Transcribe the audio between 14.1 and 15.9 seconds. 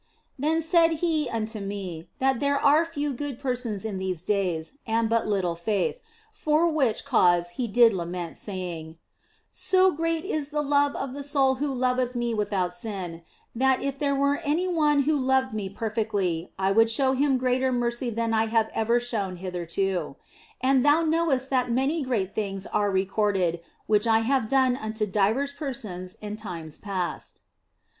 were any one who loved Me